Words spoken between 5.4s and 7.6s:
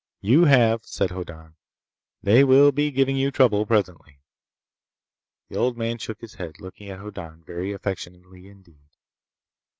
The old man shook his head, looking at Hoddan